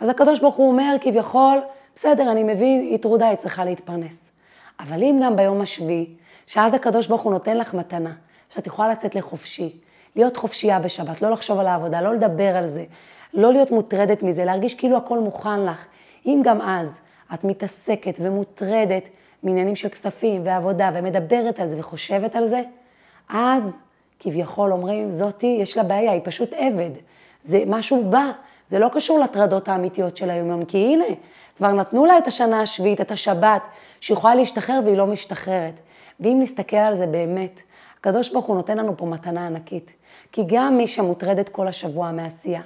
[0.00, 1.58] אז הקדוש ברוך הוא אומר כביכול,
[1.96, 4.30] בסדר, אני מבין, היא טרודה, היא צריכה להתפרנס.
[4.80, 6.14] אבל אם גם ביום השביעי,
[6.46, 8.12] שאז הקדוש ברוך הוא נותן לך מתנה,
[8.48, 9.76] שאת יכולה לצאת לחופשי,
[10.16, 12.84] להיות חופשייה בשבת, לא לחשוב על העבודה, לא לדבר על זה,
[13.34, 15.86] לא להיות מוטרדת מזה, להרגיש כאילו הכל מוכן לך.
[16.26, 16.98] אם גם אז
[17.34, 19.08] את מתעסקת ומוטרדת
[19.42, 22.62] מעניינים של כספים ועבודה ומדברת על זה וחושבת על זה,
[23.28, 23.76] אז
[24.18, 26.90] כביכול אומרים, זאתי, יש לה בעיה, היא פשוט עבד.
[27.42, 28.30] זה משהו בא,
[28.70, 31.04] זה לא קשור לטרדות האמיתיות של היום-יום, כי הנה,
[31.56, 33.62] כבר נתנו לה את השנה השביעית, את השבת,
[34.00, 35.74] שהיא יכולה להשתחרר והיא לא משתחררת.
[36.22, 37.60] ואם נסתכל על זה באמת,
[38.00, 39.90] הקדוש ברוך הוא נותן לנו פה מתנה ענקית.
[40.32, 42.62] כי גם מי שמוטרדת כל השבוע מעשייה,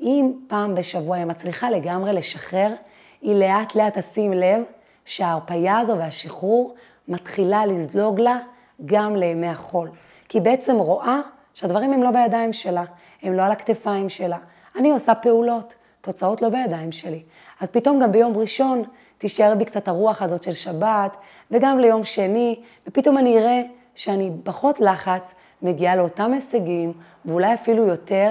[0.00, 2.72] אם פעם בשבוע היא מצליחה לגמרי לשחרר,
[3.20, 4.62] היא לאט לאט תשים לב
[5.04, 6.74] שההרפייה הזו והשחרור
[7.08, 8.38] מתחילה לזלוג לה
[8.86, 9.90] גם לימי החול.
[10.28, 11.20] כי היא בעצם רואה
[11.54, 12.84] שהדברים הם לא בידיים שלה,
[13.22, 14.38] הם לא על הכתפיים שלה.
[14.76, 17.22] אני עושה פעולות, תוצאות לא בידיים שלי.
[17.60, 18.84] אז פתאום גם ביום ראשון
[19.18, 21.16] תישאר בי קצת הרוח הזאת של שבת,
[21.50, 23.62] וגם ליום שני, ופתאום אני אראה
[23.94, 26.92] שאני פחות לחץ, מגיעה לאותם הישגים,
[27.24, 28.30] ואולי אפילו יותר,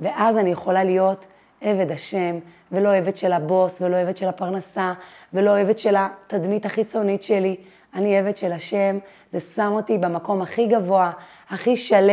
[0.00, 1.26] ואז אני יכולה להיות
[1.60, 2.38] עבד השם,
[2.72, 4.92] ולא עבד של הבוס, ולא עבד של הפרנסה,
[5.32, 7.56] ולא עבד של התדמית החיצונית שלי.
[7.94, 8.98] אני עבד של השם,
[9.32, 11.10] זה שם אותי במקום הכי גבוה,
[11.50, 12.12] הכי שלו,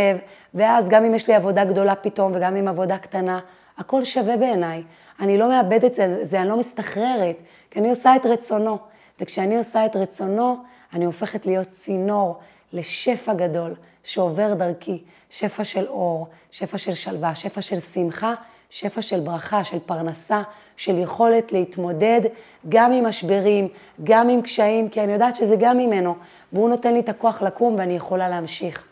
[0.54, 3.40] ואז גם אם יש לי עבודה גדולה פתאום, וגם אם עבודה קטנה,
[3.78, 4.84] הכל שווה בעיניי.
[5.20, 7.36] אני לא מאבדת את זה, אני לא מסתחררת,
[7.72, 8.78] כי אני עושה את רצונו.
[9.20, 10.58] וכשאני עושה את רצונו,
[10.94, 12.40] אני הופכת להיות צינור
[12.74, 18.34] לשפע גדול שעובר דרכי, שפע של אור, שפע של שלווה, שפע של שמחה,
[18.70, 20.42] שפע של ברכה, של פרנסה,
[20.78, 22.22] של יכולת להתמודד
[22.70, 23.68] גם עם משברים,
[24.04, 26.16] גם עם קשיים, כי אני יודעת שזה גם ממנו,
[26.54, 28.84] והוא נותן לי את הכוח לקום ואני יכולה להמשיך.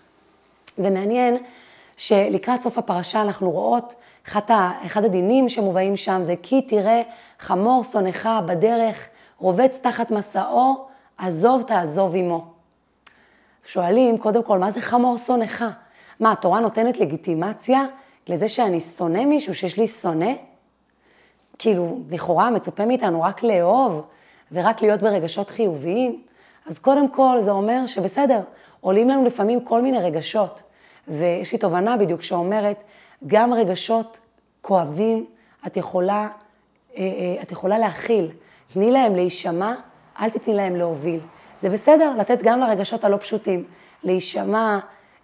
[0.77, 1.37] ומעניין
[1.97, 3.95] שלקראת סוף הפרשה אנחנו רואות,
[4.27, 7.01] אחד, הדינים שמובאים שם זה כי תראה
[7.39, 9.07] חמור שונאך בדרך,
[9.41, 10.85] רובץ תחת מסעו,
[11.17, 12.45] עזוב תעזוב עמו.
[13.63, 15.63] שואלים, קודם כל, מה זה חמור שונאך?
[16.19, 17.85] מה, התורה נותנת לגיטימציה
[18.27, 20.31] לזה שאני שונא מישהו, שיש לי שונא?
[21.57, 24.01] כאילו, לכאורה מצופה מאיתנו רק לאהוב
[24.51, 26.21] ורק להיות ברגשות חיוביים?
[26.65, 28.41] אז קודם כל זה אומר שבסדר,
[28.81, 30.61] עולים לנו לפעמים כל מיני רגשות.
[31.07, 32.83] ויש לי תובנה בדיוק שאומרת,
[33.27, 34.17] גם רגשות
[34.61, 35.25] כואבים
[35.67, 36.29] את יכולה,
[36.97, 38.31] אה, אה, את יכולה להכיל.
[38.73, 39.73] תני להם להישמע,
[40.19, 41.19] אל תתני להם להוביל.
[41.61, 43.63] זה בסדר לתת גם לרגשות הלא פשוטים,
[44.03, 44.79] להישמע,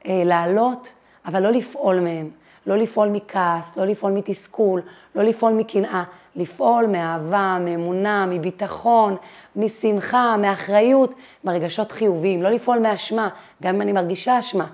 [0.06, 0.90] אה, לעלות,
[1.26, 2.30] אבל לא לפעול מהם.
[2.68, 4.82] לא לפעול מכעס, לא לפעול מתסכול,
[5.16, 6.04] לא לפעול מקנאה,
[6.36, 9.16] לפעול מאהבה, מאמונה, מביטחון,
[9.56, 13.30] משמחה, מאחריות, מרגשות חיוביים, לא לפעול מאשמה,
[13.64, 14.68] גם אם אני מרגישה אשמה,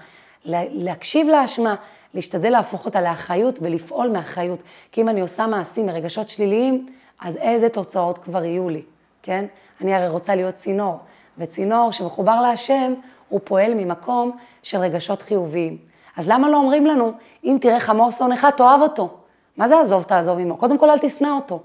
[0.45, 1.75] להקשיב לאשמה,
[2.13, 4.59] להשתדל להפוך אותה לאחריות ולפעול מאחריות.
[4.91, 6.87] כי אם אני עושה מעשים מרגשות שליליים,
[7.23, 8.81] אז איזה תוצאות כבר יהיו לי,
[9.21, 9.45] כן?
[9.81, 10.99] אני הרי רוצה להיות צינור,
[11.37, 12.93] וצינור שמחובר להשם,
[13.29, 15.77] הוא פועל ממקום של רגשות חיוביים.
[16.17, 17.11] אז למה לא אומרים לנו,
[17.43, 19.17] אם תראה חמור שונאך, תאהב אותו.
[19.57, 20.57] מה זה עזוב תעזוב עמו?
[20.57, 21.59] קודם כל אל תשנא אותו.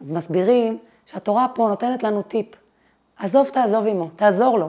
[0.00, 2.46] אז מסבירים שהתורה פה נותנת לנו טיפ.
[3.18, 4.68] עזוב תעזוב עמו, תעזור לו.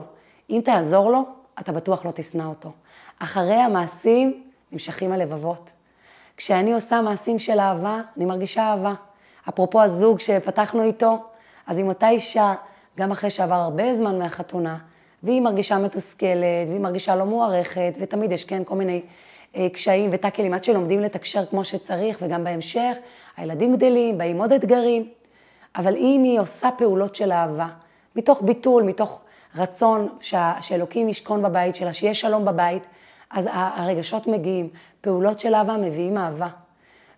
[0.50, 1.24] אם תעזור לו,
[1.60, 2.70] אתה בטוח לא תשנא אותו.
[3.18, 4.42] אחרי המעשים
[4.72, 5.70] נמשכים הלבבות.
[6.36, 8.94] כשאני עושה מעשים של אהבה, אני מרגישה אהבה.
[9.48, 11.18] אפרופו הזוג שפתחנו איתו,
[11.66, 12.54] אז עם אותה אישה,
[12.98, 14.78] גם אחרי שעבר הרבה זמן מהחתונה,
[15.22, 19.02] והיא מרגישה מתוסכלת, והיא מרגישה לא מוערכת, ותמיד יש כן כל מיני
[19.56, 22.96] אה, קשיים וטאקלים עד שלומדים לתקשר כמו שצריך, וגם בהמשך,
[23.36, 25.08] הילדים גדלים, באים עוד אתגרים.
[25.76, 27.68] אבל אם היא עושה פעולות של אהבה,
[28.16, 29.20] מתוך ביטול, מתוך
[29.56, 32.82] רצון שה, שאלוקים ישכון בבית שלה, שיהיה שלום בבית,
[33.30, 34.68] אז הרגשות מגיעים.
[35.00, 36.48] פעולות של אהבה מביאים אהבה.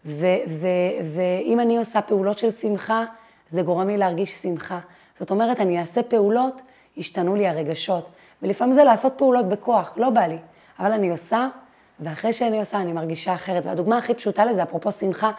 [0.05, 3.05] ואם אני עושה פעולות של שמחה,
[3.51, 4.79] זה גורם לי להרגיש שמחה.
[5.21, 6.61] זאת אומרת, אני אעשה פעולות
[6.99, 8.09] השתנו לי הרגשות.
[8.43, 10.39] ולפעמים זה לעשות פעולות בכוח, לא בא לי,
[10.79, 11.49] אבל אני עושה,
[12.01, 13.67] ואחרי שאני עושה אני מרגישה אחרת.
[13.67, 15.31] והדוגמה הכי פשוטה לזה, אפרופו שמחה,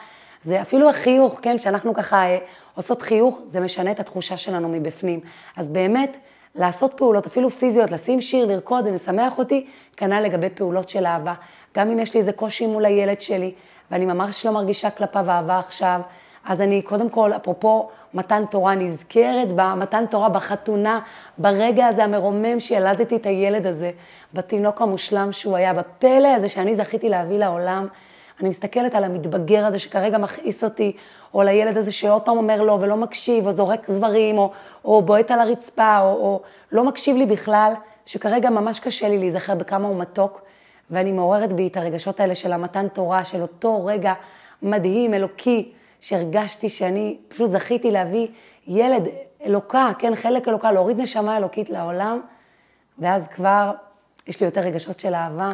[0.43, 2.37] זה אפילו החיוך, כן, שאנחנו ככה אה,
[2.75, 5.19] עושות חיוך, זה משנה את התחושה שלנו מבפנים.
[5.57, 6.17] אז באמת,
[6.55, 11.33] לעשות פעולות, אפילו פיזיות, לשים שיר, לרקוד, זה משמח אותי, כנ"ל לגבי פעולות של אהבה.
[11.77, 13.53] גם אם יש לי איזה קושי מול הילד שלי,
[13.93, 16.01] ואני ממש לא מרגישה כלפיו אהבה עכשיו,
[16.45, 20.99] אז אני קודם כל, אפרופו מתן תורה, נזכרת במתן תורה בחתונה,
[21.37, 23.91] ברגע הזה המרומם שילדתי את הילד הזה,
[24.33, 27.87] בתינוק המושלם שהוא היה, בפלא הזה שאני זכיתי להביא לעולם.
[28.39, 30.95] אני מסתכלת על המתבגר הזה שכרגע מכעיס אותי,
[31.33, 34.51] או על הילד הזה שעוד פעם אומר לא ולא מקשיב, או זורק דברים, או,
[34.85, 37.73] או בועט על הרצפה, או, או לא מקשיב לי בכלל,
[38.05, 40.41] שכרגע ממש קשה לי להיזכר בכמה הוא מתוק,
[40.91, 44.13] ואני מעוררת בי את הרגשות האלה של המתן תורה, של אותו רגע
[44.61, 48.27] מדהים, אלוקי, שהרגשתי שאני פשוט זכיתי להביא
[48.67, 49.03] ילד
[49.45, 52.21] אלוקה, כן, חלק אלוקה, להוריד נשמה אלוקית לעולם,
[52.99, 53.71] ואז כבר
[54.27, 55.53] יש לי יותר רגשות של אהבה,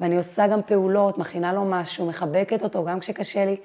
[0.00, 3.56] ואני עושה גם פעולות, מכינה לו משהו, מחבקת אותו גם כשקשה לי,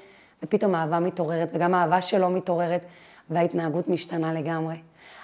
[0.44, 2.82] ופתאום האהבה מתעוררת, וגם האהבה שלו מתעוררת,
[3.30, 4.76] וההתנהגות משתנה לגמרי.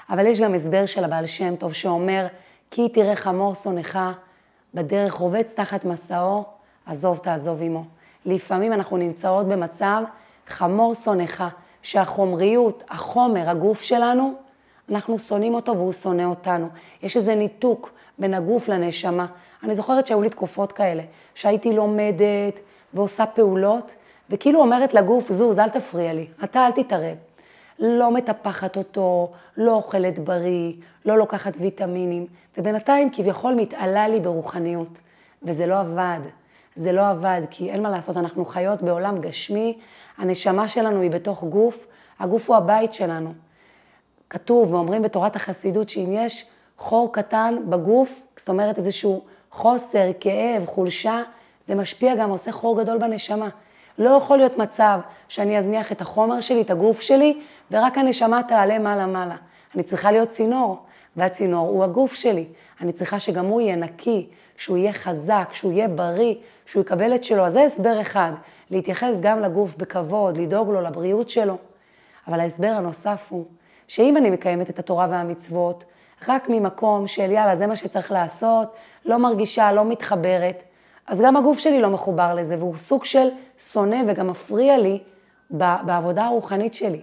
[0.10, 2.28] אבל יש גם הסבר של הבעל שם טוב שאומר,
[2.72, 3.98] כי תראה חמור שונאך
[4.74, 6.44] בדרך רובץ תחת מסעו,
[6.86, 7.84] עזוב תעזוב עמו.
[8.26, 10.04] לפעמים אנחנו נמצאות במצב
[10.48, 11.44] חמור שונאך,
[11.82, 14.34] שהחומריות, החומר, הגוף שלנו,
[14.90, 16.68] אנחנו שונאים אותו והוא שונא אותנו.
[17.04, 19.26] יש איזה ניתוק בין הגוף לנשמה.
[19.64, 21.04] אני זוכרת שהיו לי תקופות כאלה,
[21.36, 22.60] שהייתי לומדת
[22.94, 23.92] ועושה פעולות,
[24.30, 27.18] וכאילו אומרת לגוף, זוז, אל תפריע לי, אתה אל תתערב.
[27.82, 30.74] לא מטפחת אותו, לא אוכלת בריא,
[31.06, 34.98] לא לוקחת ויטמינים, ובינתיים כביכול מתעלה לי ברוחניות,
[35.44, 36.20] וזה לא עבד.
[36.76, 39.78] זה לא עבד, כי אין מה לעשות, אנחנו חיות בעולם גשמי,
[40.18, 41.88] הנשמה שלנו היא בתוך גוף,
[42.20, 43.34] הגוף הוא הבית שלנו.
[44.30, 46.46] כתוב ואומרים בתורת החסידות שאם יש
[46.78, 51.22] חור קטן בגוף, זאת אומרת איזשהו חוסר, כאב, חולשה,
[51.66, 53.50] זה משפיע גם, עושה חור גדול בנשמה.
[54.02, 58.80] לא יכול להיות מצב שאני אזניח את החומר שלי, את הגוף שלי, ורק הנשמה תעלה
[58.80, 59.36] מעלה-מעלה.
[59.76, 60.78] אני צריכה להיות צינור,
[61.16, 62.46] והצינור הוא הגוף שלי.
[62.82, 66.36] אני צריכה שגם הוא יהיה נקי, שהוא יהיה חזק, שהוא יהיה בריא,
[66.66, 67.46] שהוא יקבל את שלו.
[67.46, 68.32] אז זה הסבר אחד,
[68.72, 71.58] להתייחס גם לגוף בכבוד, לדאוג לו לבריאות שלו.
[72.28, 73.46] אבל ההסבר הנוסף הוא,
[73.88, 75.86] שאם אני מקיימת את התורה והמצוות,
[76.28, 78.68] רק ממקום של יאללה, זה מה שצריך לעשות,
[79.06, 80.64] לא מרגישה, לא מתחברת,
[81.12, 83.28] אז גם הגוף שלי לא מחובר לזה, והוא סוג של
[83.72, 85.00] שונא וגם מפריע לי
[85.50, 87.02] בעבודה הרוחנית שלי.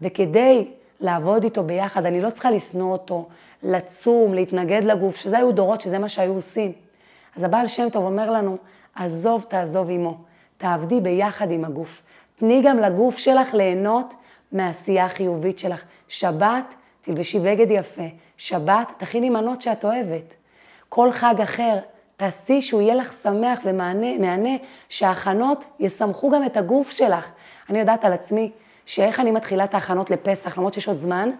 [0.00, 0.68] וכדי
[1.00, 3.28] לעבוד איתו ביחד, אני לא צריכה לשנוא אותו,
[3.62, 6.72] לצום, להתנגד לגוף, שזה היו דורות שזה מה שהיו עושים.
[7.36, 8.56] אז הבעל שם טוב אומר לנו,
[8.94, 10.18] עזוב תעזוב עמו,
[10.58, 12.02] תעבדי ביחד עם הגוף.
[12.36, 14.14] תני גם לגוף שלך ליהנות
[14.52, 15.82] מהעשייה החיובית שלך.
[16.08, 18.08] שבת, תלבשי בגד יפה.
[18.36, 20.34] שבת, תכיני מנות שאת אוהבת.
[20.88, 21.78] כל חג אחר,
[22.20, 24.56] תעשי שהוא יהיה לך שמח ומהנה,
[24.88, 27.30] שההכנות ישמחו גם את הגוף שלך.
[27.70, 28.50] אני יודעת על עצמי
[28.86, 31.30] שאיך אני מתחילה את ההכנות לפסח, למרות שיש עוד זמן,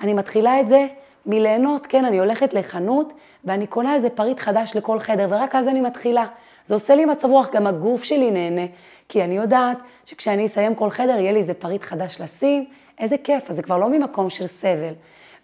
[0.00, 0.86] אני מתחילה את זה
[1.26, 3.12] מליהנות, כן, אני הולכת לחנות
[3.44, 6.26] ואני קונה איזה פריט חדש לכל חדר, ורק אז אני מתחילה.
[6.66, 8.66] זה עושה לי מצב רוח, גם הגוף שלי נהנה,
[9.08, 12.64] כי אני יודעת שכשאני אסיים כל חדר, יהיה לי איזה פריט חדש לשים,
[12.98, 14.92] איזה כיף, אז זה כבר לא ממקום של סבל.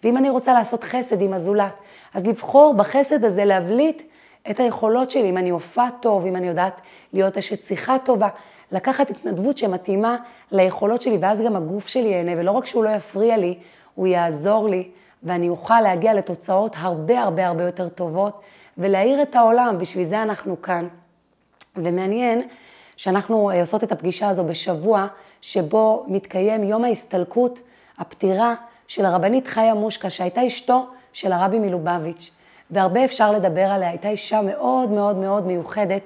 [0.03, 1.73] ואם אני רוצה לעשות חסד עם הזולת,
[2.13, 4.10] אז לבחור בחסד הזה להבליט
[4.49, 6.81] את היכולות שלי, אם אני הופעה טוב, אם אני יודעת
[7.13, 8.27] להיות אשת שיחה טובה,
[8.71, 10.17] לקחת התנדבות שמתאימה
[10.51, 13.57] ליכולות שלי, ואז גם הגוף שלי ייהנה, ולא רק שהוא לא יפריע לי,
[13.95, 14.89] הוא יעזור לי,
[15.23, 18.41] ואני אוכל להגיע לתוצאות הרבה הרבה הרבה יותר טובות,
[18.77, 20.87] ולהאיר את העולם, בשביל זה אנחנו כאן.
[21.75, 22.41] ומעניין
[22.97, 25.07] שאנחנו אה, עושות את הפגישה הזו בשבוע
[25.41, 27.59] שבו מתקיים יום ההסתלקות,
[27.97, 28.55] הפטירה
[28.87, 32.31] של הרבנית חיה מושקה, שהייתה אשתו של הרבי מלובביץ',
[32.71, 36.01] והרבה אפשר לדבר עליה, הייתה אישה מאוד מאוד מאוד מיוחדת,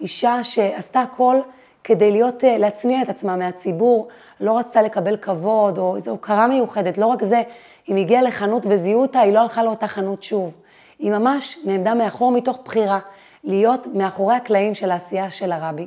[0.00, 1.36] אישה שעשתה הכל
[1.84, 4.08] כדי להיות, אה, להצניע את עצמה מהציבור,
[4.40, 7.42] לא רצתה לקבל כבוד או איזו הוקרה מיוחדת, לא רק זה,
[7.88, 10.52] אם הגיעה לחנות וזיהו אותה, היא לא הלכה לאותה חנות שוב.
[10.98, 12.98] היא ממש נעמדה מאחור מתוך בחירה,
[13.44, 15.86] להיות מאחורי הקלעים של העשייה של הרבי.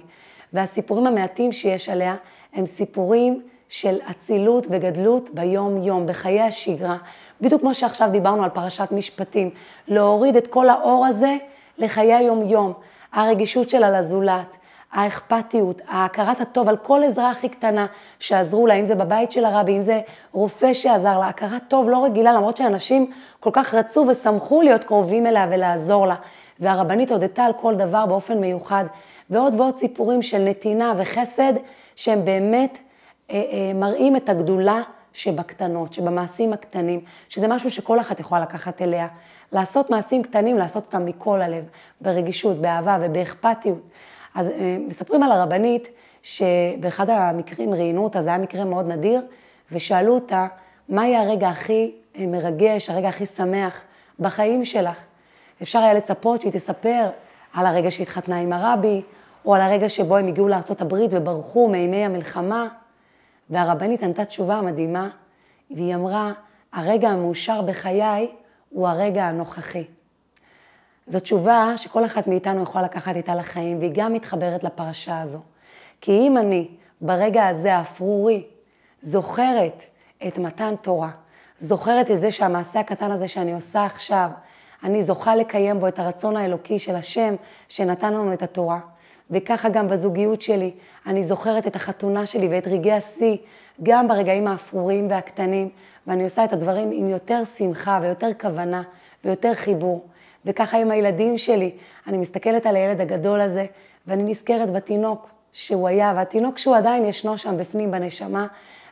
[0.53, 2.15] והסיפורים המעטים שיש עליה
[2.53, 6.97] הם סיפורים של אצילות וגדלות ביום-יום, בחיי השגרה.
[7.41, 9.49] בדיוק כמו שעכשיו דיברנו על פרשת משפטים,
[9.87, 11.37] להוריד את כל האור הזה
[11.77, 12.73] לחיי היום-יום,
[13.13, 14.57] הרגישות שלה לזולת,
[14.91, 17.85] האכפתיות, ההכרת הטוב על כל עזרה הכי קטנה
[18.19, 20.01] שעזרו לה, אם זה בבית של הרבי, אם זה
[20.31, 25.27] רופא שעזר לה, הכרת טוב לא רגילה, למרות שאנשים כל כך רצו ושמחו להיות קרובים
[25.27, 26.15] אליה ולעזור לה.
[26.59, 28.85] והרבנית הודתה על כל דבר באופן מיוחד,
[29.29, 31.53] ועוד ועוד סיפורים של נתינה וחסד,
[31.95, 32.77] שהם באמת
[33.31, 34.81] אה, אה, מראים את הגדולה
[35.13, 39.07] שבקטנות, שבמעשים הקטנים, שזה משהו שכל אחת יכולה לקחת אליה.
[39.51, 41.65] לעשות מעשים קטנים, לעשות אותם מכל הלב,
[42.01, 43.79] ברגישות, באהבה ובאכפתיות.
[44.35, 45.87] אז אה, מספרים על הרבנית
[46.23, 49.21] שבאחד המקרים ראיינו אותה, זה היה מקרה מאוד נדיר,
[49.71, 50.47] ושאלו אותה,
[50.89, 53.81] מה יהיה הרגע הכי אה, מרגש, הרגע הכי שמח
[54.19, 54.97] בחיים שלך?
[55.61, 57.09] אפשר היה לצפות שהיא תספר
[57.53, 59.01] על הרגע שהתחתנה עם הרבי,
[59.45, 60.47] או על הרגע שבו הם הגיעו
[60.81, 62.67] הברית וברחו מימי המלחמה.
[63.51, 65.09] והרבנית ענתה תשובה מדהימה,
[65.71, 66.31] והיא אמרה,
[66.73, 68.31] הרגע המאושר בחיי
[68.69, 69.83] הוא הרגע הנוכחי.
[71.07, 75.39] זו תשובה שכל אחת מאיתנו יכולה לקחת איתה לחיים, והיא גם מתחברת לפרשה הזו.
[76.01, 76.67] כי אם אני
[77.01, 78.47] ברגע הזה האפרורי
[79.01, 79.83] זוכרת
[80.27, 81.11] את מתן תורה,
[81.57, 84.29] זוכרת את זה שהמעשה הקטן הזה שאני עושה עכשיו,
[84.83, 87.35] אני זוכה לקיים בו את הרצון האלוקי של השם
[87.67, 88.79] שנתן לנו את התורה.
[89.31, 90.71] וככה גם בזוגיות שלי,
[91.05, 93.37] אני זוכרת את החתונה שלי ואת רגעי השיא,
[93.83, 95.69] גם ברגעים האפרוריים והקטנים,
[96.07, 98.81] ואני עושה את הדברים עם יותר שמחה ויותר כוונה
[99.25, 100.05] ויותר חיבור.
[100.45, 101.71] וככה עם הילדים שלי,
[102.07, 103.65] אני מסתכלת על הילד הגדול הזה,
[104.07, 108.47] ואני נזכרת בתינוק שהוא היה, והתינוק שהוא עדיין ישנו שם בפנים בנשמה,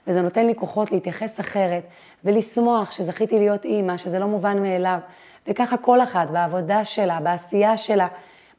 [0.08, 1.84] וזה נותן לי כוחות להתייחס אחרת,
[2.26, 5.00] ולשמוח שזכיתי להיות אימא, שזה לא מובן מאליו.
[5.48, 8.08] וככה כל אחת בעבודה שלה, בעשייה שלה,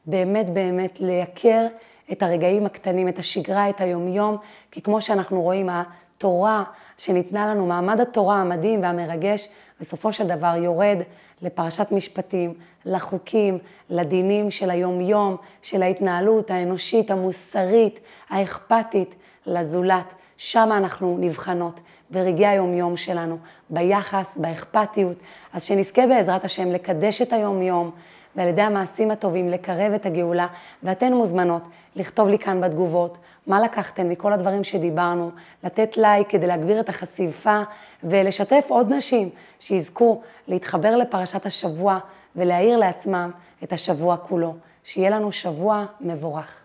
[0.05, 1.67] באמת באמת לייקר
[2.11, 4.37] את הרגעים הקטנים, את השגרה, את היומיום,
[4.71, 6.63] כי כמו שאנחנו רואים, התורה
[6.97, 9.47] שניתנה לנו, מעמד התורה המדהים והמרגש,
[9.79, 10.97] בסופו של דבר יורד
[11.41, 12.53] לפרשת משפטים,
[12.85, 13.57] לחוקים,
[13.89, 20.13] לדינים של היומיום, של ההתנהלות האנושית, המוסרית, האכפתית, לזולת.
[20.37, 23.37] שם אנחנו נבחנות, ברגעי היומיום שלנו,
[23.69, 25.17] ביחס, באכפתיות.
[25.53, 27.91] אז שנזכה בעזרת השם לקדש את היומיום,
[28.35, 30.47] ועל ידי המעשים הטובים לקרב את הגאולה,
[30.83, 31.63] ואתן מוזמנות
[31.95, 33.17] לכתוב לי כאן בתגובות
[33.47, 35.31] מה לקחתן מכל הדברים שדיברנו,
[35.63, 37.61] לתת לייק כדי להגביר את החשיפה
[38.03, 41.99] ולשתף עוד נשים שיזכו להתחבר לפרשת השבוע
[42.35, 43.31] ולהאיר לעצמם
[43.63, 44.55] את השבוע כולו.
[44.83, 46.60] שיהיה לנו שבוע מבורך.